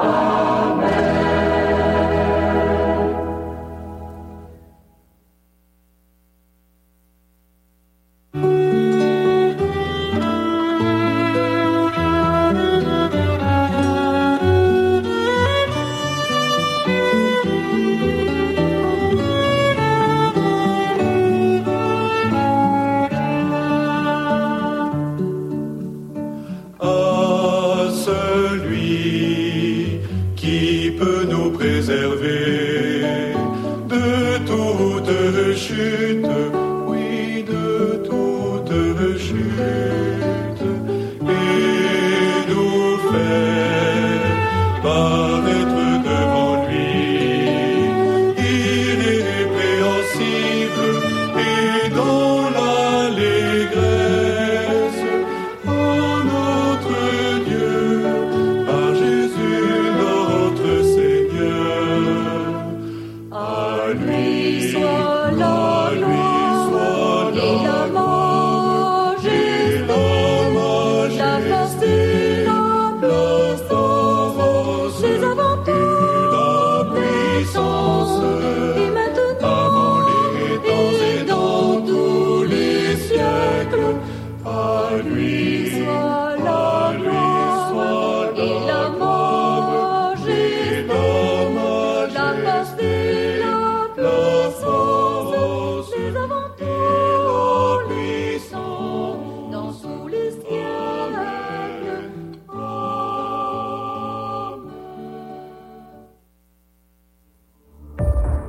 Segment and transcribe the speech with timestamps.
[0.00, 0.57] À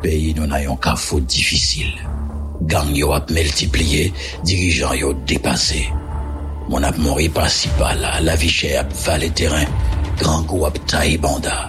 [0.02, 1.94] Pays nous n'ayons qu'un faute difficile.
[2.62, 4.14] Gang yo ap multiplié,
[4.44, 5.88] dirigeants yo dépassé.
[6.70, 9.66] Mon ap mori principal, la vie chère ap valet terrain,
[10.20, 11.68] grand go ap taille banda.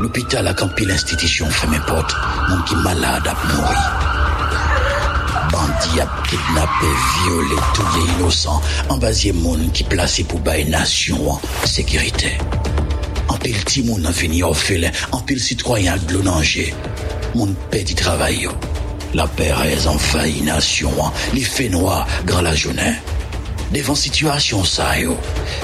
[0.00, 2.12] L'hôpital a campé l'institution fermé porte,
[2.48, 3.76] mon qui malade ap mori.
[5.52, 6.90] Bandi ap kidnappé,
[7.22, 12.32] violé, touye innocent, envasier moun qui placé pour bailler nation en sécurité.
[13.28, 16.74] En pile ti moun an vini orphelin, en pile citoyen ak glou danger.
[17.36, 18.58] Moun pedi travail yo.
[19.14, 22.98] La perez en failli nation, an, li fait noir grand la journée.
[23.72, 25.16] Devant situation ça yo,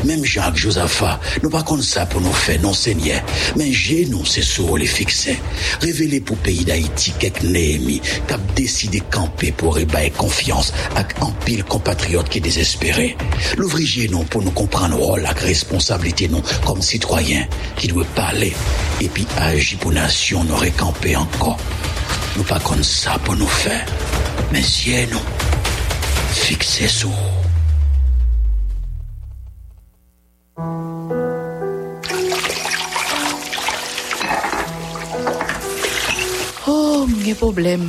[0.04, 3.20] même Jacques Josaphat, nous pas comme ça pour nous faire non seigneur,
[3.56, 5.38] mais j'ai nous c'est sur les fixer.
[5.82, 11.64] Révéler pour pays d'Haïti quelques Néhémie, cap décidé camper pour ébailler confiance avec un pile
[11.64, 13.16] compatriotes qui désespéré.
[13.58, 18.54] L'ouvrier nous pour nous comprendre rôle la responsabilité nous comme citoyens qui doit parler
[19.02, 21.58] et puis agir pour nation nous récamper encore.
[22.36, 23.84] Nous pas ça pour nous faire,
[24.52, 25.18] mais si nous
[37.28, 37.84] gen problem.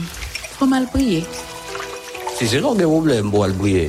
[0.58, 1.24] Fwa mal priye.
[2.36, 3.88] Si se lò gen problem pou al priye.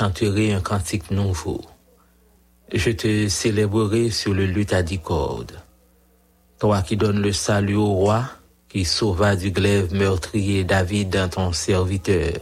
[0.00, 1.60] Chanterai un cantique nouveau.
[2.72, 5.60] Je te célébrerai sur le luth à dix cordes.
[6.58, 8.24] Toi qui donnes le salut au roi,
[8.70, 12.32] qui sauva du glaive meurtrier David dans ton serviteur.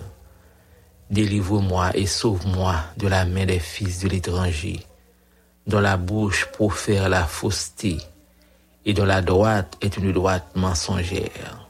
[1.11, 4.79] Délivre-moi et sauve-moi de la main des fils de l'étranger,
[5.67, 7.97] dont la bouche profère la fausseté
[8.85, 11.69] et dont la droite est une droite mensongère.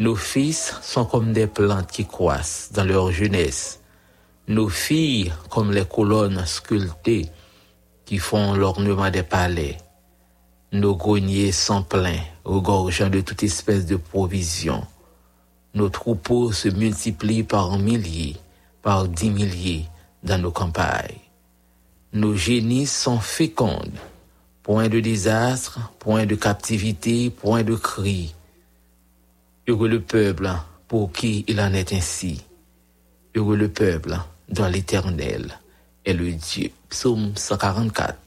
[0.00, 3.78] Nos fils sont comme des plantes qui croissent dans leur jeunesse,
[4.48, 7.28] nos filles comme les colonnes sculptées
[8.04, 9.76] qui font l'ornement des palais.
[10.72, 14.86] Nos greniers sont pleins, regorgeant de toute espèce de provisions.
[15.74, 18.36] Nos troupeaux se multiplient par milliers,
[18.82, 19.86] par dix milliers
[20.22, 21.18] dans nos campagnes.
[22.12, 23.98] Nos génies sont fécondes.
[24.62, 28.34] Point de désastre, point de captivité, point de cri.
[29.66, 30.50] Heureux le peuple
[30.88, 32.44] pour qui il en est ainsi.
[33.34, 34.18] Heureux le peuple
[34.52, 35.58] dont l'Éternel
[36.04, 36.70] est le Dieu.
[36.90, 38.18] Psaume 144,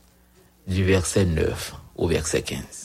[0.67, 2.84] du verset 9 au verset 15.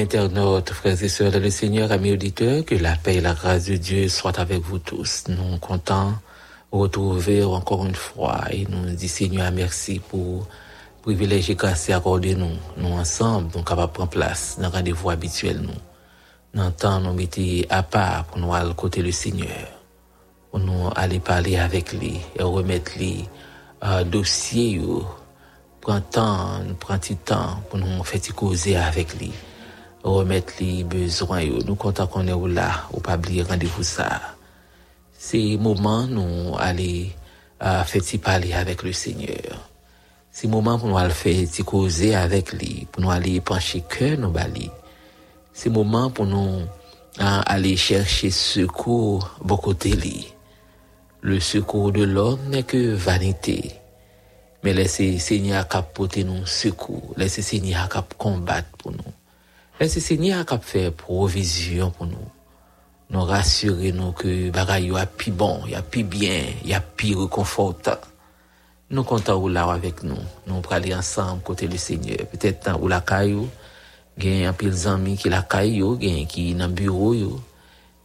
[0.00, 3.66] Amis internautes, frères et sœurs le Seigneur, amis auditeurs, que la paix et la grâce
[3.66, 5.24] de Dieu soient avec vous tous.
[5.28, 5.58] Nous
[6.72, 10.48] vous retrouver encore une fois et nous disons Seigneur merci pour
[11.02, 12.56] privilège et grâce accordé nous.
[12.78, 15.80] Nous ensemble, nous capables prendre place dans le rendez-vous habituel nous.
[16.54, 19.68] Dans temps, nous mettons à part pour nous aller côté le Seigneur.
[20.50, 23.28] Pour nous aller parler avec lui et remettre lui
[23.84, 25.04] euh, dossier, yo.
[25.82, 29.30] prendre temps, nous petit temps pour nous faire causer avec lui
[30.02, 33.16] remettre les besoins nous comptons qu'on est là ou pas
[33.48, 34.20] rendez-vous ça.
[35.12, 37.12] C'est moment nous aller
[37.62, 39.68] euh, faire parler avec le Seigneur.
[40.30, 44.30] C'est moment pour nous aller faire causer avec lui pour nous aller pencher cœur nos
[44.30, 44.70] bali
[45.52, 46.66] c'est moment pour nous euh,
[47.18, 50.32] aller chercher secours beaucoup côté lui.
[51.20, 53.72] Le secours de l'homme n'est que vanité.
[54.64, 57.12] Mais laissez Seigneur capoter nous secours.
[57.18, 59.19] Laissez Seigneur cap combattre pour nous
[59.80, 62.28] Laissez Seigneur cap faire provision pour nous.
[63.08, 66.80] Nous rassurer nous que bagay yo a pi bon, y a pi bien, y a
[66.82, 67.96] pi réconfortant.
[68.90, 70.18] Nous comptons ou là avec nous.
[70.46, 72.26] Nous pour aller ensemble côté le Seigneur.
[72.30, 73.02] Peut-être dans ou la
[74.86, 77.40] amis qui la bureau yo.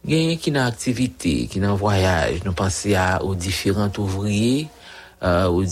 [0.08, 2.42] Gen qui dans activité, qui dans voyage.
[2.46, 4.68] Nous pensons à aux différents ouvriers,
[5.22, 5.64] euh,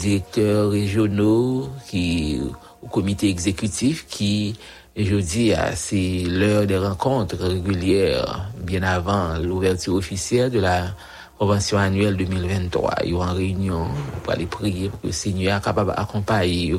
[4.10, 4.54] qui
[4.96, 10.94] et je dis, c'est l'heure des rencontres régulières, bien avant l'ouverture officielle de la
[11.36, 12.94] convention annuelle 2023.
[13.04, 13.88] Ils en réunion
[14.22, 16.76] pour aller prier pour que le Seigneur soit capable d'accompagner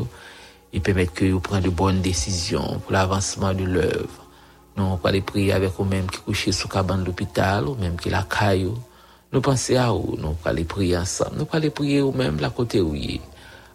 [0.72, 4.26] et permettre que vous preniez de bonnes décisions pour l'avancement de l'œuvre.
[4.78, 8.10] Nous pour aller prier avec vous-même qui couchez sous cabane de l'hôpital, ou même qui
[8.10, 8.76] la caillou.
[9.34, 11.36] Nous pensons à vous, nous pour aller prier ensemble.
[11.38, 12.96] Nous pour aller prier vous-même la côté où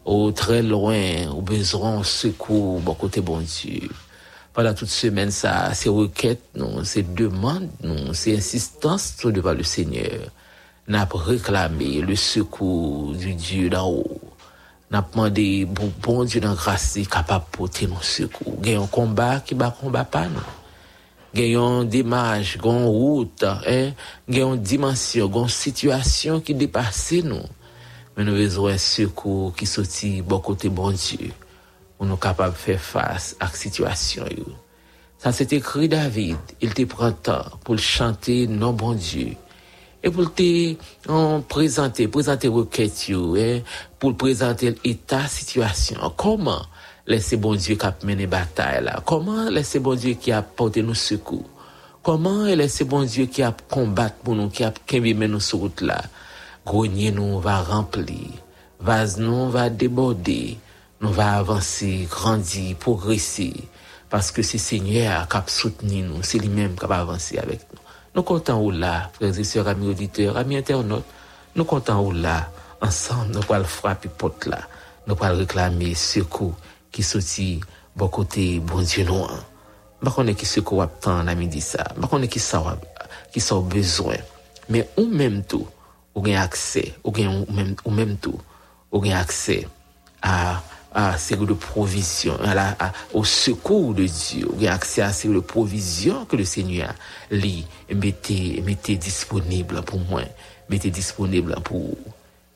[0.07, 3.91] au très loin, au besoin de secours, bon côté bon Dieu
[4.53, 10.31] pendant toute semaine, ça, ces requêtes, non, ces demandes, non, ces insistances devant le Seigneur.
[10.89, 14.21] N'a réclamé le secours du Dieu d'en haut.
[14.91, 18.57] N'a demandé, bon, bon Dieu dans grâce, capable de porter nos secours.
[18.65, 20.41] Il y a un combat qui va combat pas, non.
[21.33, 23.93] Il y a une démarche, une route, hein.
[24.27, 27.39] Il y a une dimension, une situation qui dépasse nous.
[28.17, 31.31] Mais nous avons un secours qui sortit bon côté bon Dieu
[32.01, 34.49] ou nou kapab fè fass ak situasyon yo.
[35.21, 39.35] San se te kri David, il te pran tan pou l chante non bon Diyo,
[40.01, 40.47] e pou l te
[41.53, 43.61] prezante, prezante waket yo, e,
[44.01, 46.17] pou l prezante l etat situasyon.
[46.17, 46.65] Koman
[47.11, 48.97] lese bon Diyo kap mene batay la?
[49.05, 51.45] Koman lese bon Diyo ki ap pote nou sekou?
[52.01, 55.69] Koman lese bon Diyo ki ap kombat pou nou, ki ap kembe men nou sou
[55.69, 56.01] out la?
[56.65, 58.31] Gronye nou va rempli,
[58.81, 60.57] vaz nou va debode,
[61.01, 63.55] nous va avancer, grandir, progresser,
[64.11, 67.81] parce que c'est Seigneur qui a soutenu nous, c'est lui-même qui va avancer avec nous.
[68.15, 71.05] Nous comptons où là, frères et sœurs, amis auditeurs, amis internautes,
[71.55, 72.51] nous comptons où là,
[72.83, 74.61] ensemble, nous allons frapper porte là,
[75.07, 76.55] nous allons réclamer secours
[76.91, 77.61] qui sortit
[77.97, 79.27] bon côté bon Dieu nous.
[80.03, 82.79] Je ne qui secours attend à midi ça, je ne qui ça
[83.33, 84.17] qui besoin.
[84.69, 85.67] Mais ou même tout,
[86.15, 88.41] ou gain accès, ou gain ou même, ou même tout,
[88.91, 89.69] ou gain accès
[90.23, 95.13] à à série de provision, à la, à- au secours de Dieu, ou accès à
[95.13, 96.95] série de provision que le Seigneur
[97.31, 100.23] lui mettez, mettez disponible pour moi,
[100.69, 101.97] mettez disponible pour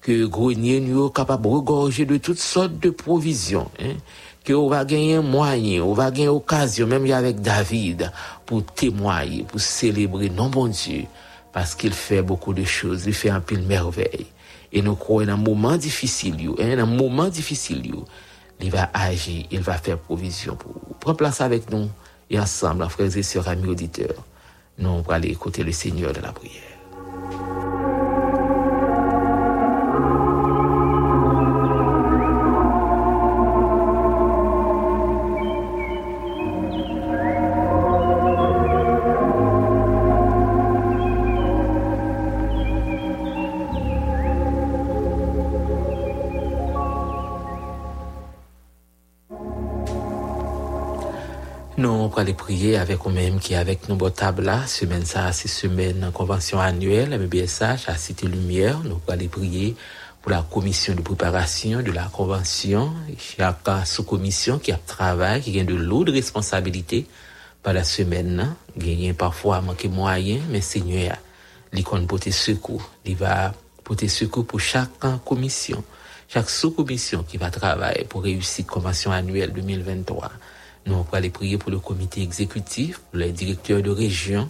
[0.01, 3.95] que grenier nous capable de regorger de toutes sortes de provisions, hein,
[4.45, 8.11] que on va gagner moyen, on va gagner occasion, même avec David,
[8.45, 11.05] pour témoigner, pour célébrer non bon Dieu,
[11.53, 14.27] parce qu'il fait beaucoup de choses, il fait un pile merveille.
[14.75, 17.95] Et nous croyons dans un moment difficile, un moment difficile,
[18.61, 20.95] il va agir, il va faire provision pour vous.
[21.01, 21.89] Prends place avec nous
[22.29, 24.25] et ensemble, frères et sœurs, amis auditeurs,
[24.79, 26.74] nous allons aller écouter le Seigneur de la prière.
[51.77, 54.65] Nous allons prier avec nous-mêmes qui avec nous table là.
[54.69, 58.79] Semaine ça, c'est semaine convention annuelle MBSH à Cité Lumière.
[58.85, 59.75] Nous allons prier
[60.23, 62.93] pour la commission de préparation de la convention.
[63.19, 67.07] Chaque sous-commission qui a travail, qui a de lourdes responsabilités
[67.65, 68.55] par la semaine.
[68.81, 71.17] Il a parfois manqué moyen, mais Seigneur,
[71.73, 72.89] il porter secours.
[73.05, 73.53] Il va
[73.83, 75.83] porter secours pour chaque commission,
[76.29, 80.31] chaque sous-commission qui va travailler pour réussir la convention annuelle 2023.
[80.87, 84.49] Nous allons aller prier pour le comité exécutif, pour les directeurs de région,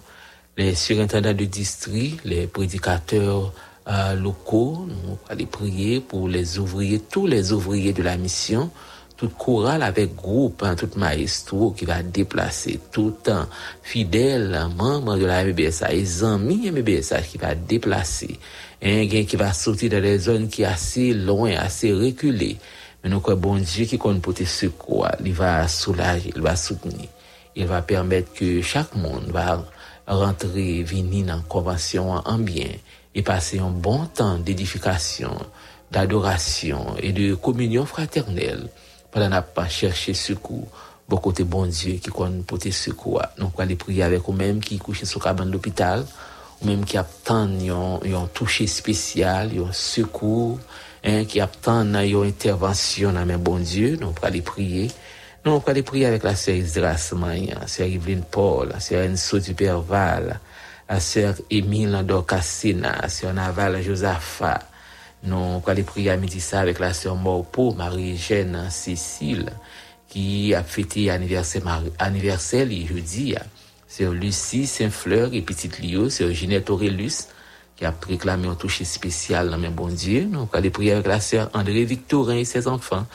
[0.57, 3.53] les surintendants de district, les prédicateurs
[3.89, 4.87] euh, locaux.
[4.89, 8.71] Nous allons aller prier pour les ouvriers, tous les ouvriers de la mission,
[9.17, 13.49] tout chorale avec groupe, hein, tout maestro qui va déplacer, tout un
[13.83, 18.41] fidèle hein, membre de la MBSA, les amis MBSA qui va déplacer,
[18.83, 22.57] un gain qui va sortir dans des zones qui sont assez loin, assez reculées.
[23.05, 27.07] Mais nous croyons bon Dieu qui compte porter secours, il va soulager, il va soutenir.
[27.55, 29.63] Il va permettre que chaque monde va
[30.07, 32.71] rentrer, venir dans la convention en bien
[33.15, 35.37] et passer un bon temps d'édification,
[35.91, 38.69] d'adoration et de communion fraternelle
[39.13, 40.67] pendant n'a pas cherché secours.
[41.07, 43.21] Bon côté bon Dieu qui compte porter secours.
[43.39, 46.07] Nous prier avec vous-même qui couche sur cabane d'hôpital
[46.63, 50.59] ou même qui attend un toucher spécial, un secours,
[51.05, 54.91] hein, qui attend une intervention dans mes bon Dieu, nous allons prier.
[55.45, 59.39] Nous allons prier avec la sœur Isras Maya, la sœur Yveline Paul, la sœur Enso
[59.39, 60.41] Duperval,
[60.89, 64.61] la sœur Émile Dorcassina, la sœur Naval Josaphat.
[65.23, 69.51] Nous allons prier à midi ça avec la sœur Morpo, Marie-Jeanne Cécile,
[70.09, 71.63] qui a fêté anniversaire,
[71.99, 73.35] anniversaire jeudi.
[73.87, 77.29] Sœur Lucie Saint-Fleur et Petite Lio, Sœur Ginette Aurélus,
[77.77, 80.29] qui a réclamé un toucher spécial dans mes bon Dieu.
[80.31, 83.07] Nous allons aller prier avec la sœur André Victorin et ses enfants.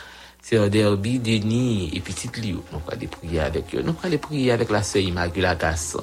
[0.42, 2.64] Sœur Derby, Denis et Petite Lio.
[2.72, 3.82] Nous allons aller prier avec eux.
[3.82, 6.02] Nous allons aller prier avec la sœur Immaculée Gasson.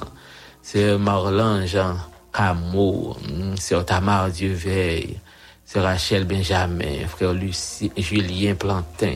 [0.61, 1.97] Sœur Marlan Jean
[2.33, 5.17] Camo, hum, Sœur Tamar Dieu veille,
[5.65, 9.15] Sœur Rachel Benjamin, Frère Lucie, Julien Plantin,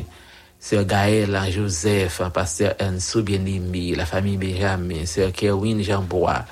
[0.59, 6.45] Sœur Gaëlle Joseph, Pasteur Enso Bien-Aimé, la famille Benjamin, Sœur Kerwin Jean-Bois,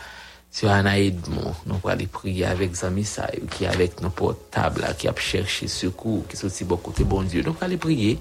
[0.59, 3.07] Sœur Anna Edmond, nous allons prier avec Zami
[3.49, 7.21] qui est avec nos portables, qui a cherché secours, qui sont aussi beaucoup de bon
[7.21, 7.41] Dieu.
[7.45, 8.19] Nous allons prier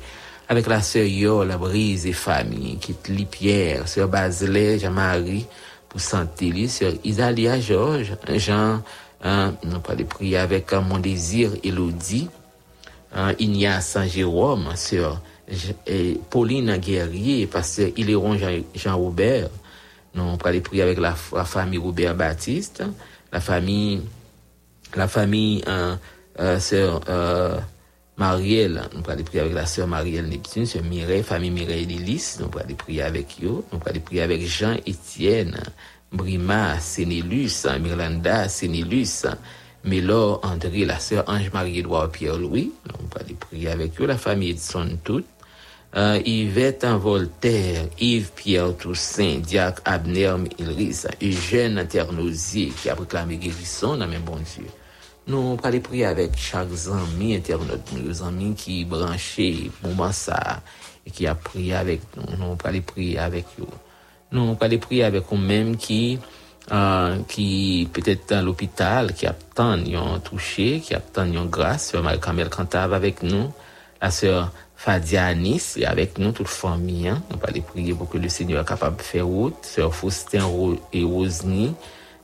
[0.48, 5.46] avec la sœur Yol, Brise et famille, qui est Lipierre, Sœur Baselet, Jean-Marie,
[5.88, 8.82] pour santé, Sœur Isalia Georges, Jean,
[9.24, 12.28] hein, nous allons prier avec euh, mon désir, Elodie,
[13.16, 15.20] hein, Ignace Saint-Jérôme, sœur
[16.30, 19.48] Pauline Guerrier, pasteur Iléron Jean- Jean-Robert.
[20.18, 22.82] Nous allons aller prier avec la, famille Robert Baptiste,
[23.32, 24.02] la famille,
[24.96, 25.94] la famille, euh,
[26.40, 27.56] euh, sœur, euh,
[28.16, 32.50] Marielle, nous allons prier avec la sœur Marielle Neptune, sœur Mireille, famille Mireille Lélis, nous
[32.58, 35.56] allons prier avec eux, nous allons prier avec Jean-Étienne,
[36.10, 39.24] Brima, Sénélus, Mirlanda, Sénélus,
[39.84, 45.26] Mélor, André, la sœur Ange-Marie-Édouard Pierre-Louis, nous allons prier avec eux, la famille Edson toute,
[45.96, 53.96] euh, Yvette Voltaire, Yves Pierre Toussaint, Diacre Abner Ilris, Eugène Ternosier qui a proclamé guérison
[53.96, 54.66] dans mes bon Dieu.
[55.26, 60.62] Nous allons prier avec chaque ami internaute, nos amis qui branchés moment ça
[61.06, 62.36] et qui a prié avec nous.
[62.36, 63.66] Nous allons prier avec eux.
[64.32, 66.18] Nous allons prier avec eux-mêmes qui
[66.70, 71.92] euh, qui peut-être dans l'hôpital, qui attendent un touché, qui attendent une grâce.
[71.92, 73.50] Sœur Marie-Camille Cantave avec nous,
[74.02, 77.08] la sœur Fadia Anis et avec nous, toute famille.
[77.08, 77.20] Hein.
[77.32, 79.56] Nous allons prier pour que le Seigneur soit capable de faire route.
[79.62, 80.48] Sœur Faustin
[80.92, 81.74] et Rosny,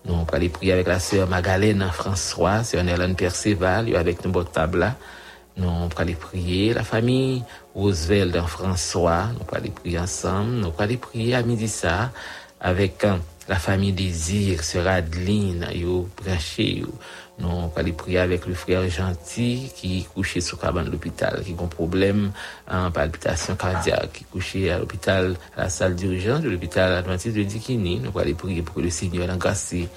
[0.04, 4.52] Nous allons aller prier avec la sœur Magalène François, sœur Hélène Perceval, avec nous votre
[4.52, 4.94] table là.
[5.56, 7.42] Nous allons aller prier la famille
[7.74, 10.52] Roosevelt François, nous allons prier ensemble.
[10.52, 12.12] Nous allons prier à midi ça
[12.60, 13.16] avec euh,
[13.48, 16.88] la famille Désir, sœur Adeline, yo branché yo.
[17.38, 21.52] Allons aller prier avec le frère Gentil qui est couché sous cabane de l'hôpital, qui
[21.58, 22.30] a un problème
[22.70, 27.36] en palpitation cardiaque, qui est couché à l'hôpital, à la salle d'urgence de l'hôpital Adventiste
[27.36, 27.98] de Dikini.
[27.98, 29.88] Nous allons prier pour que le Seigneur l'engracie,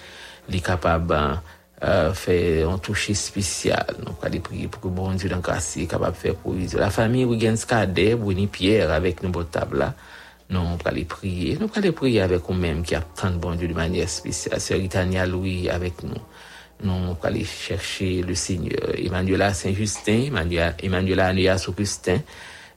[0.49, 1.39] les capable
[1.83, 3.85] euh, faire un toucher spécial.
[3.99, 6.79] Nous allons prier pour que bon Dieu l'engracie, capable de faire provision.
[6.79, 9.93] La famille Wiggins Cadet, Bruni Pierre avec votre table là.
[10.49, 11.55] Nous allons aller prier.
[11.55, 14.61] Nous allons aller prier avec nous-mêmes qui attend bon Dieu de manière spéciale.
[14.61, 16.21] Sœur Itania Louis avec nous.
[16.83, 18.93] Nous allons aller chercher le Seigneur.
[18.97, 22.19] Emmanuela Saint-Justin, Emmanuela, Emmanuela Anuas Augustin.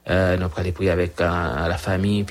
[0.09, 2.25] Euh, nous allons aller prier avec euh, la famille,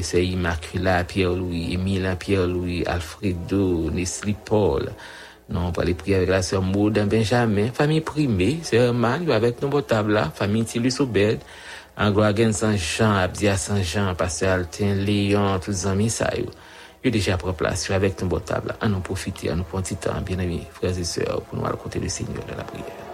[0.00, 4.92] c'est Immacula, Pierre-Louis, Émile, Pierre-Louis, Alfredo, Nestlé Paul.
[5.48, 9.68] Nous allons aller prier avec la sœur Maud Benjamin, famille primée, sœur Man, avec nous
[9.68, 11.40] votre table là, famille Tilus Obed,
[11.98, 16.48] Angloagen Saint-Jean, Abdia Saint-Jean, Pasteur Altin, Léon, tous les amis, ça y est.
[17.02, 18.74] Yo déjà pris place avec nous votre table.
[18.80, 21.64] À nous profiter, à nous prendre du temps, bien amis, frères et sœurs, pour nous
[21.64, 23.05] raconter le Seigneur de la prière.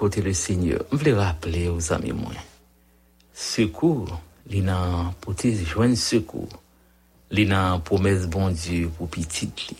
[0.00, 2.32] Côté le Seigneur, je voulais rappeler aux amis moi.
[3.34, 6.56] Secours, li nan pote joindre secours.
[7.30, 9.76] Li nan promesse bon Dieu pour petit li.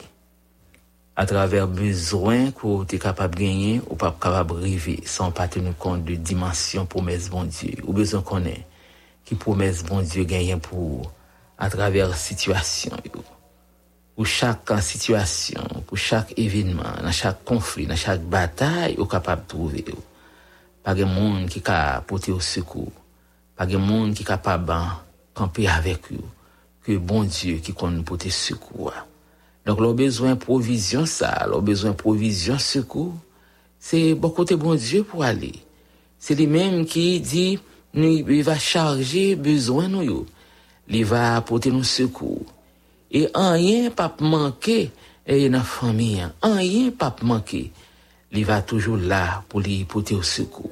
[1.17, 5.49] À travers besoin qu'on t'es capable de gagner ou pas capable de rêver sans pas
[5.49, 7.77] tenir compte de dimension promesse bon Dieu.
[7.87, 8.67] Ou besoin qu'on ait
[9.25, 11.11] qui promesse bon Dieu gagner pour
[11.57, 13.25] à travers situation yo.
[14.17, 19.49] Pour chaque situation, pour chaque événement, dans chaque conflit, dans chaque bataille, ou capable de
[19.49, 19.85] trouver.
[19.89, 19.97] yo.
[20.91, 22.91] Pas de monde qui ka porter au secours.
[23.55, 24.75] Pas de monde qui capable de
[25.35, 26.25] camper avec eux.
[26.83, 28.93] Que bon Dieu qui connaît porter secours.
[29.65, 33.15] Donc, leur besoin provision ça, leur besoin provision secours,
[33.79, 35.53] c'est bon côté bon Dieu pour aller.
[36.19, 37.61] C'est lui-même qui dit,
[37.95, 40.27] nous, il va charger besoin nous,
[40.89, 42.47] il va apporter nous secours.
[43.13, 44.91] Et rien pas manquer
[45.25, 47.71] et dans la famille, rien pas manquer.
[48.35, 50.71] li va toujou la pou li ipote ou soukou.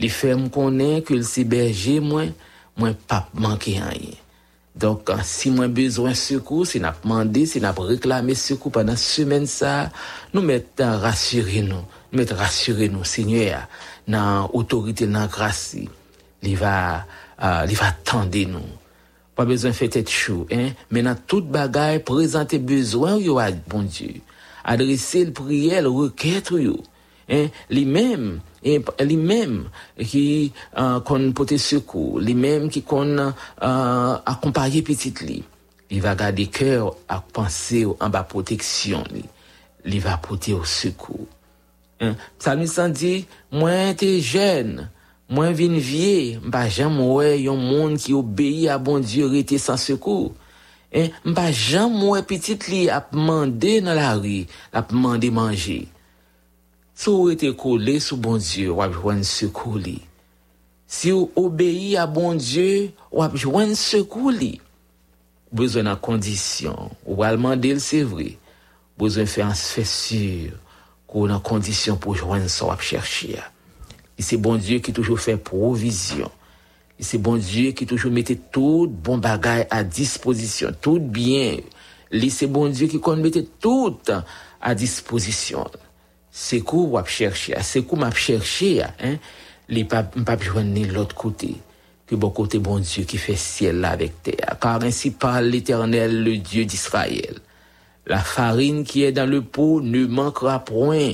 [0.00, 2.32] Li fèm konen ke l si berje mwen,
[2.78, 4.16] mwen pap manke anye.
[4.74, 9.92] Donk, si mwen bezwen soukou, si nap mande, si nap reklame soukou panan semen sa,
[10.34, 13.62] nou met rasyure nou, nou met rasyure nou, senye ya,
[14.10, 15.86] nan otorite nan grasi.
[16.42, 16.74] Li va,
[17.38, 18.66] uh, li va tende nou.
[19.38, 24.18] Pa bezwen fè tèt chou, men nan tout bagay prezante bezwen yo a bon dieu.
[24.64, 26.78] adrese l priyel reket yo.
[26.78, 26.90] Euh,
[27.32, 29.54] euh, li mèm, li mèm
[29.96, 30.24] ki
[30.76, 35.38] uh, kon pote sekou, li mèm ki kon uh, akompaye pitit li.
[35.88, 39.24] Li va gade kèr ak panse yo an ba proteksyon li.
[39.88, 41.24] Li va pote yo sekou.
[42.36, 43.22] Psalmi san di,
[43.54, 44.82] mwen te jen,
[45.32, 49.80] mwen vin vie, mba jen mwen yon moun ki obeyi a bon diyo rete san
[49.80, 50.34] sekou.
[50.94, 55.80] Eh, mpa jan mwen pitit li ap mande nan la ri, ap mande manje.
[56.94, 59.96] Sou ou ete kole sou bon Diyo, wap jwen sekou li.
[60.86, 64.52] Si ou obeyi a bon Diyo, wap jwen sekou li.
[65.54, 68.36] Bezwen an kondisyon, ou al mande l se vre.
[68.98, 70.54] Bezwen fè an se fè sur,
[71.10, 73.42] kou nan kondisyon pou jwen sa wap chershi ya.
[74.14, 76.30] E se bon Diyo ki toujou fè provizyon.
[76.98, 81.56] C'est bon Dieu qui toujours mettait tout bon bagage à disposition, tout bien.
[82.30, 83.98] C'est bon Dieu qui mettait tout
[84.60, 85.66] à disposition.
[86.30, 89.18] secours wap chercher, secours m'a cherché, hein,
[89.68, 91.54] li pas pas ni l'autre côté
[92.06, 94.56] que bon côté bon Dieu qui fait ciel là avec terre.
[94.60, 97.36] Car ainsi parle l'Éternel, le Dieu d'Israël.
[98.06, 101.12] La farine qui est dans le pot ne manquera point,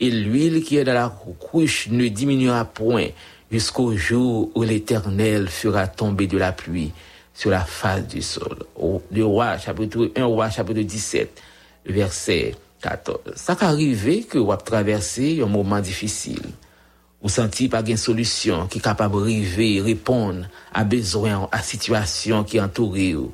[0.00, 3.08] et l'huile qui est dans la couche ne diminuera point,
[3.50, 6.92] jusqu'au jour où l'Éternel fera tomber de la pluie
[7.34, 8.58] sur la face du sol.
[9.10, 11.42] De roi, chapitre 1 roi, chapitre 17,
[11.86, 13.18] verset 14.
[13.36, 16.42] Ça qu'arrive que vous traverser un moment difficile.
[17.20, 22.44] Ou senti pas une solution qui est capable de river, répondre à besoin, à situation
[22.44, 23.32] qui entoure ou.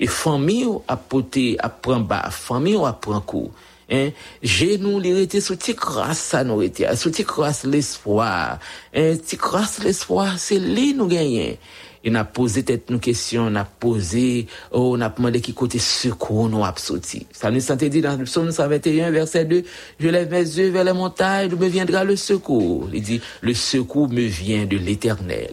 [0.00, 3.52] Et famille a poté, a prend bas, famille a prend coup.
[3.90, 8.60] Hein, genou li rete sous ti grâce ça nous rete, sous ti grâce l'espoir.
[8.94, 11.58] Hein, ti grâce l'espoir, c'est li nous gagner.
[12.02, 16.64] Et n'a posé tête nous question, n'a posé, oh, n'a demandé qui côté secours nous
[16.64, 16.74] a.
[17.32, 19.64] Ça nous sentait dit dans le psaume 121, verset 2,
[19.98, 22.88] je lève mes yeux vers les montagnes, d'où me viendra le secours.
[22.94, 25.52] Il dit, le secours me vient de l'éternel,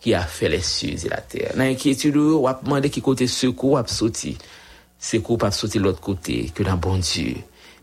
[0.00, 1.52] qui a fait les cieux et la terre.
[1.54, 3.84] Dans l'inquiétude, on a demandé qui côté secours a.
[4.98, 7.36] Secours pas sorti l'autre côté, que dans bon Dieu.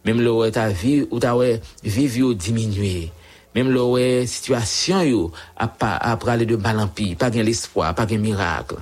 [0.06, 1.36] Même là ta vie, ou ta
[1.84, 3.12] vivre diminué
[3.54, 7.94] même la situation yo a pas à parler de mal en pire, pas gain l'espoir,
[7.94, 8.76] pas gain miracle.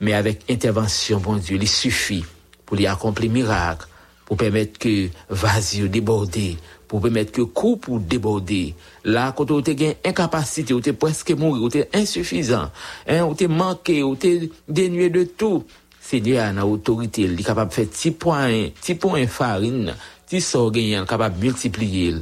[0.00, 2.24] Mais avec intervention, bon Dieu, il suffit
[2.64, 3.86] pour lui accomplir miracle,
[4.24, 6.56] pour permettre que vase déborder,
[6.88, 8.74] pour permettre que coupe ou déborder.
[9.04, 12.70] Là, quand on gain incapacité, ou t'es presque mourir, ou t'es insuffisant,
[13.06, 15.64] hein, ou t'es manqué, ou t'es dénué de tout,
[16.00, 19.94] Seigneur a autorité, il est capable de faire petit point, petit point farine,
[20.26, 22.16] petit sort gagnant, capable de multiplier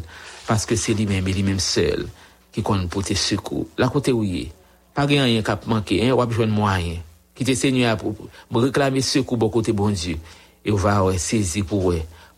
[0.47, 2.07] parce que c'est lui-même et lui-même seul
[2.53, 3.67] qui compte pour tes secours.
[3.79, 4.53] La côté où il est,
[4.95, 6.97] pas rien qui a manqué, hein, ou besoin de moyen.
[7.35, 8.15] Qui te Seigneur pour,
[8.63, 10.19] réclamer secours pour côté bon Dieu.
[10.65, 11.93] Et on va ouais, saisir pour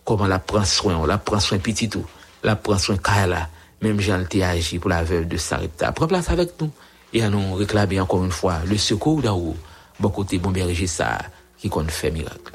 [0.05, 2.07] comment la prend soin, on la prend soin petit tout,
[2.43, 3.49] la prend soin Kaila,
[3.83, 5.93] même Jean le agi pour la veuve de Sarepta.
[5.93, 6.71] Prends place avec nous
[7.13, 9.57] et à nous réclamer encore une fois le secours haut,
[10.01, 11.19] bon côté bon berger ça,
[11.59, 12.55] qui compte faire miracle.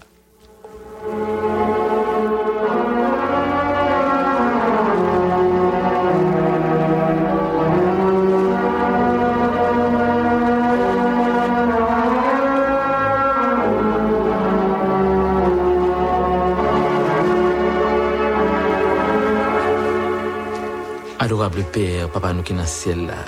[21.51, 23.25] Adorable Père, Papa nous qui dans ciel là,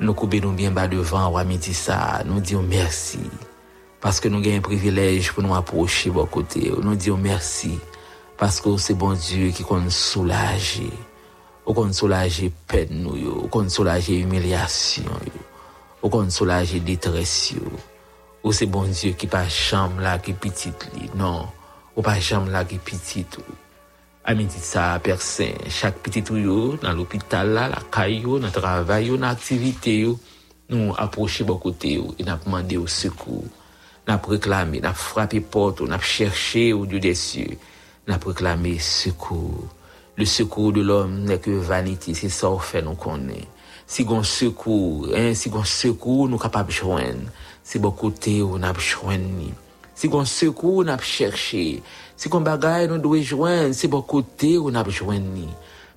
[0.00, 3.20] nous coupons bien bas devant, à midi ça, nous disons merci.
[4.02, 6.70] Parce que nous avons un privilège pour nous approcher de côté.
[6.82, 7.78] Nous disons merci.
[8.36, 10.90] Parce que c'est bon Dieu qui nous soulager.
[11.64, 15.04] Ou qu'on soulager peine nous, ou qu'on soulager humiliation,
[16.02, 17.54] ou qu'on soulager détresse.
[18.44, 20.90] Ou c'est bon Dieu qui pas chambre là qui petite.
[21.14, 21.46] Non,
[21.96, 23.38] ou pas chambre là qui petite.
[24.22, 29.08] Amidit sa persen chak pitit ou yo nan l'opital la, la kay yo, nan travay
[29.08, 30.12] yo, nan aktivite yo,
[30.70, 33.42] nou aproche bo kote yo, e nap mande yo sekou,
[34.06, 37.58] nap reklame, nap frape pot, nap chershe ou diyo desye,
[38.06, 39.66] nap reklame sekou.
[40.14, 43.42] Le sekou de l'om ne ke vanite, se sa ou fe nou konen.
[43.90, 47.26] Si gon sekou, hein, si gon sekou nou kapap jwen,
[47.66, 49.50] se bo kote yo nap jwen ni.
[49.98, 51.82] Si gon sekou nap chershe,
[52.22, 55.48] Se kon bagay nou dwe jwen, se bon kote ou nap jwen ni.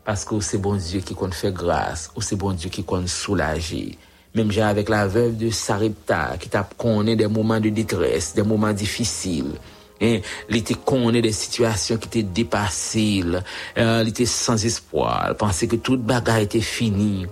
[0.07, 3.05] Paske ou se bon Diyo ki kon fè grase, ou se bon Diyo ki kon
[3.05, 3.91] soulaje.
[4.33, 8.41] Mem jan avèk la vev de Sarepta ki tap konen de mouman de ditres, de
[8.41, 9.53] mouman difisil.
[10.01, 13.37] Eh, li te konen de situasyon ki te depasil,
[13.77, 17.27] eh, li te sans espoil, panse ke tout bagay te fini,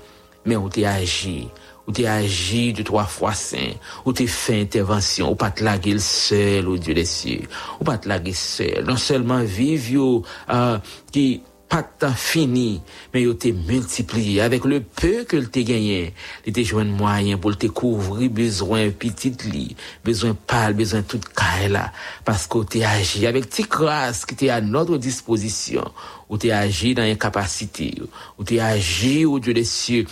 [0.45, 1.49] men ou te aji.
[1.87, 3.73] Ou t'es agi de trois fois saint,
[4.05, 7.41] ou t'es fait intervention, ou pas te laguer seul au Dieu des cieux,
[7.79, 10.77] ou pas te laguer seul, non seulement vivre euh,
[11.11, 11.41] qui
[11.73, 12.81] pas temps fini,
[13.15, 14.41] mais il t'es multiplié.
[14.41, 16.13] Avec le peu que t'es gagné.
[16.45, 21.71] Il t'es joué moyen pour te couvrir besoin petit lit, besoin pâle, besoin toute caille
[21.71, 21.91] là,
[22.25, 25.83] parce que t'es agi avec tes grâce qui t'es à notre disposition,
[26.29, 27.95] ou t'es agi dans incapacité,
[28.37, 30.05] ou t'es agi au Dieu des cieux,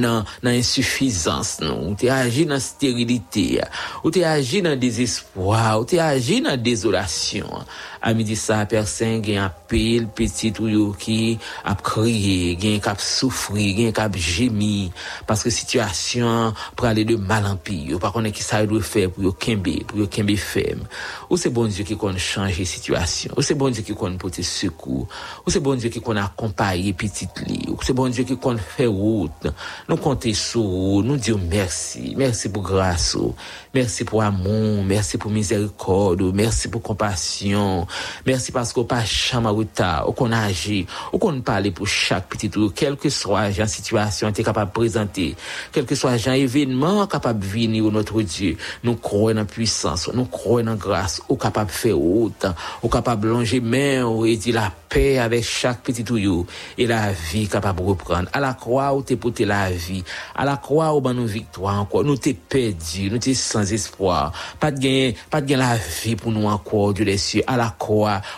[0.00, 3.62] nan, nan insufizans nou, ou te aji nan sterilite,
[4.02, 7.66] ou te aji nan dezespoi, ou te aji nan dezolasyon.
[8.06, 13.72] a midi sa persen gen apel petit ou yo ki ap kriye, gen kap soufri,
[13.74, 14.92] gen kap jemi,
[15.26, 17.98] paske situasyon prale de malampi, yo.
[18.02, 20.84] Pa konen ki sa yo dwe fe pou yo kembe, pou yo kembe fem.
[21.26, 24.44] Ou se bon Diyo ki kon chanje situasyon, ou se bon Diyo ki kon pote
[24.46, 25.08] sekou,
[25.42, 28.60] ou se bon Diyo ki kon akompaye petit li, ou se bon Diyo ki kon
[28.62, 29.50] fe wout,
[29.90, 33.32] nou konte sou, nou diyo mersi, mersi pou graso,
[33.74, 37.86] mersi pou amon, mersi pou miserikodo, mersi pou kompasyon,
[38.24, 40.86] Merci parce qu'on pas chamaruta, ou qu'on agit,
[41.18, 45.36] qu'on parle pour chaque petit tour, quel que soit la situation, est capable de présenter,
[45.72, 48.56] quel que soit l'événement capable de venir au notre Dieu.
[48.84, 53.22] Nous croyons la puissance, nous croyons la grâce, ou capable de faire autant, ou capable
[53.22, 56.46] de longer main, et dire la paix avec chaque petit tuyau,
[56.78, 58.28] et la vie capable de reprendre.
[58.32, 60.04] À la croix, où t'es porté la vie.
[60.34, 62.04] À la croix, où ben nous victoire encore.
[62.04, 64.32] Nous t'es perdu, nous t'es sans espoir.
[64.60, 67.42] Pas de gain, pas de gain la vie pour nous encore, Dieu des cieux.
[67.46, 67.85] À la croix,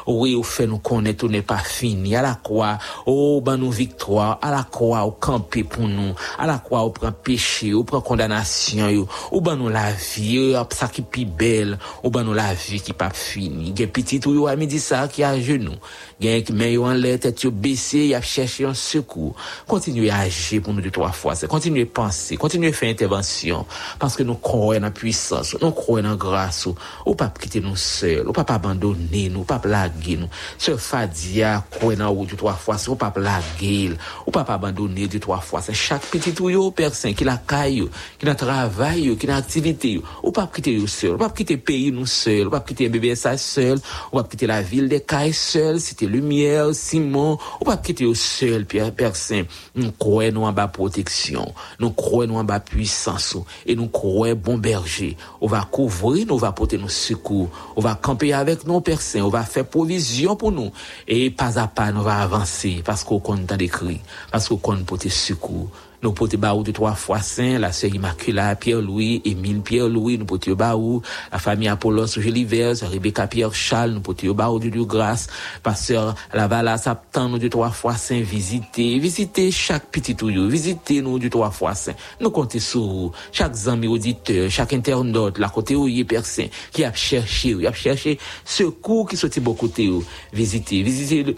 [0.07, 2.17] oui, au fait nous connaître, tout n'est pas fini.
[2.17, 4.39] À la croix, oh, ben nous victoire.
[4.43, 6.15] À la croix, au camper pour nous.
[6.39, 9.07] À la croix, au prend péché, au prend condamnation.
[9.33, 11.79] Ou ben nous la vie, ça qui plus belle.
[12.03, 13.73] Ou ben nous la vie qui pas fini.
[13.77, 15.77] Gen petit ou yo a midi ça qui a genoux.
[16.21, 19.35] Gen met yo en l'air, tête yo baissé, y a cherché un secours.
[19.67, 21.35] Continuez à agir pour nous de trois fois.
[21.49, 23.67] Continuez à penser, continuez à faire intervention.
[23.99, 26.69] Parce que nous croyons la puissance, nous croyons la grâce.
[27.07, 30.29] Ou pas quitter nous seuls, ou pas abandonner nous, ou pas blaguer nous.
[30.59, 33.93] Sœur Fadia, croyez dans ou de trois fois, ou pas blaguer,
[34.27, 35.63] ou pas abandonner de trois fois.
[35.63, 37.89] C'est chaque petit ou personne qui la caille,
[38.19, 42.47] qui la travail, qui la activité, ou pas quitter seul, pas quitter pays nous seul,
[42.47, 43.79] ou pas quitter bébé ça seul,
[44.13, 48.15] ou pas quitter la ville des cailles seul, c'était lumière, Simon, ou pas quitter au
[48.15, 49.45] seul, personne.
[49.75, 53.37] Nous croyons en bas protection, nous croyons en bas puissance,
[53.67, 55.17] et nous croyons bon berger.
[55.41, 58.81] On va couvrir, on va porter nos secours, on va camper avec nos
[59.19, 60.73] Saint, ou va fè provizyon pou nou.
[61.07, 63.99] E pas a pa nou va avanse, pasko kon tan dekri,
[64.33, 65.69] pasko kon pote sukou.
[66.01, 70.53] Nous portons baou de trois fois saint, la sœur Immaculée, Pierre-Louis, Émile Pierre-Louis, nous portons
[70.53, 75.27] baou, la famille Apollos Gelivers, Rebecca Pierre-Charles, nous portons baou de Dieu grâce,
[75.61, 81.19] pasteur Lavala Saptan, nous de trois fois saint, visiter, visiter chaque petit tuyau, visiter nous
[81.19, 81.95] de trois fois saint.
[82.21, 86.85] Nous comptons sur vous, chaque ami auditeur, chaque internaute, la côté où il personne, qui
[86.85, 89.91] a cherché, il a cherché secours qui sont beaucoup côté,
[90.33, 91.35] visiter, visiter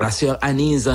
[0.00, 0.90] la sœur Anise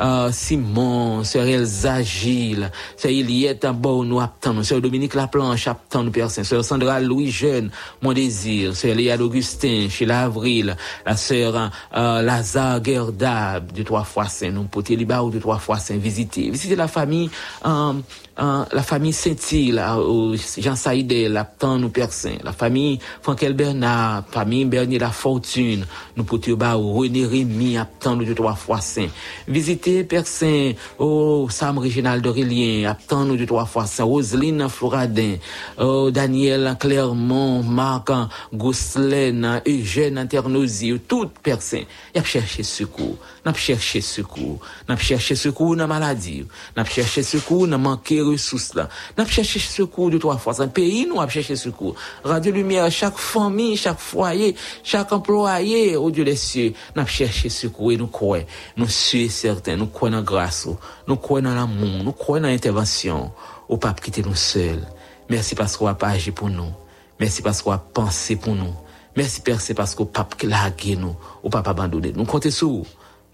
[0.00, 6.10] euh, Simon, sœur Elsa Gilles, sœur Eliette Bon, nous attendons, sœur Dominique Laplanche attend nous
[6.10, 12.22] personne, sœur Sandra Louis Jeune, mon désir, sœur Léa d'Augustin, chez l'Avril, la sœur euh,
[12.22, 16.48] Lazare Gerdab, de trois fois saint, nous poter liba ou de trois fois saint, visiter,
[16.48, 17.30] visiter la famille,
[17.66, 17.92] euh,
[18.38, 24.64] euh, la famille Saint-Île, euh, Jean Saïdel, attend nous personne, la famille Frankel Bernard, famille
[24.64, 25.84] Bernier La Fortune,
[26.16, 29.08] nous ou René Rémy, attend nous de trois fois saint.
[29.46, 35.34] Visiter personne, oh, Sam Réginald d'Aurélien, attend nous trois fois Floradin,
[35.78, 38.10] oh, Daniel Clermont, Marc
[38.54, 43.18] Gosselin, Eugène Internosi, toute personne, y a cherché secours.
[43.44, 44.60] N'a cherché secours.
[44.88, 46.46] N'a cherché secours dans maladie.
[46.76, 48.88] N'a cherché secours dans manquer ressources là.
[49.16, 50.60] N'a cherché secours de trois fois.
[50.62, 51.94] Un pays nous a cherché secours.
[52.24, 57.92] Radio Lumière, chaque famille, chaque foyer, chaque employé, au Dieu des cieux, n'a cherché secours
[57.92, 58.46] et nous croyons.
[58.76, 60.68] Nous sommes certains, nous croyons dans grâce,
[61.06, 63.32] nous croyons dans l'amour, nous croyons dans l'intervention.
[63.68, 64.86] Au pape quitter nous seuls.
[65.28, 66.72] Merci parce qu'on a pas agi pour nous.
[67.20, 68.74] Merci parce qu'on a pensé pour nous.
[69.16, 72.12] Merci Père, c'est parce qu'au pape l'a nous, au pape abandonné.
[72.14, 72.82] Nous comptons sur.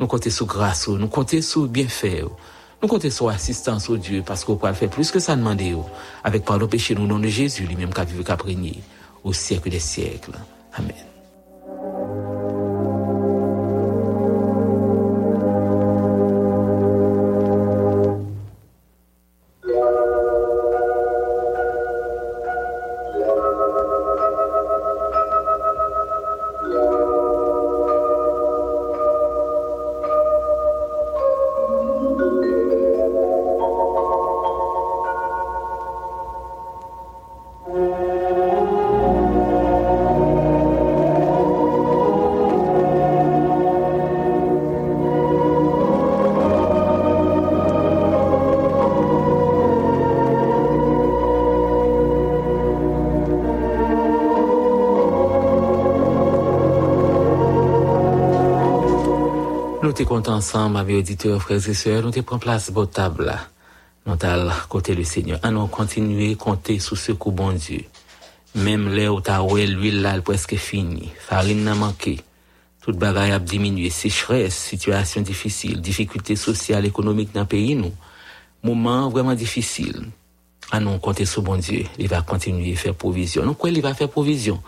[0.00, 2.22] Nous comptons sur grâce, nous comptons sur bienfait.
[2.80, 5.74] Nous comptons sur assistance au Dieu parce qu'on peut faire plus que ça demander.
[6.22, 8.38] Avec pardon péché, nous, nom de Jésus, lui-même qui a vécu, qui a
[9.24, 10.32] au siècle des siècles.
[10.74, 10.94] Amen.
[59.98, 63.40] Te comptons ensemble, amis auditeurs, frères et sœurs, nous te prenons place à table là.
[64.06, 65.40] Nous t'allons côté le Seigneur.
[65.42, 67.80] À nous continuer à compter sous ce coup bon Dieu.
[68.54, 71.10] Même là où t'as l'huile là, elle presque fini.
[71.18, 72.20] Farine n'a manqué.
[72.80, 73.90] Toute bagaille a diminué.
[73.90, 77.92] Sécheresse, situation difficile, difficultés sociales, économiques dans le pays, nous.
[78.62, 80.04] Moment vraiment difficile.
[80.70, 81.86] À nous compter sur bon Dieu.
[81.98, 83.44] Il va continuer à faire provision.
[83.44, 84.62] Nous croyons qu'il va faire provision?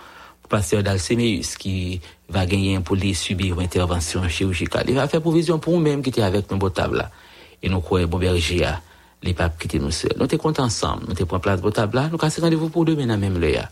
[0.51, 4.85] Pasteur d'Alcéméus qui va gagner pour lui subir une intervention chirurgicale.
[4.89, 7.11] Il va faire provision pour nous-mêmes qui était avec nous table là.
[7.63, 8.83] Et nous croyons bon berger à
[9.23, 10.13] les papes qui étaient nous seuls.
[10.19, 11.05] Nous sommes contents ensemble.
[11.09, 12.09] Nous sommes place pour table là.
[12.11, 13.71] Nous cassons rendez-vous pour demain dans même là.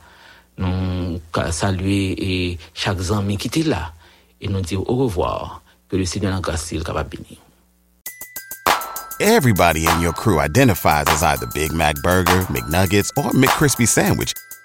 [0.57, 3.93] Nous saluer et chaque ami qui était là
[4.41, 5.63] et nous dire au revoir.
[5.89, 7.39] Que le Seigneur en grâce soit capable bénir.
[9.21, 14.33] Everybody in your crew identifies as either Big Mac Burger, McNuggets, or McCrispy Sandwich.